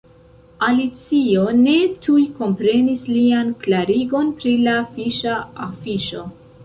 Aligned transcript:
Alicio 0.67 1.43
ne 1.65 1.75
tuj 2.07 2.23
komprenis 2.39 3.03
lian 3.11 3.51
klarigon 3.67 4.33
pri 4.41 4.55
la 4.69 4.75
fiŝa 4.97 5.37
afiŝo. 5.69 6.25